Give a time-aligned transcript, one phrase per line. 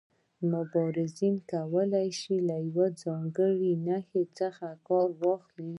[0.53, 5.69] مبارزین کولای شي له یو ځانګړي نښان څخه کار واخلي.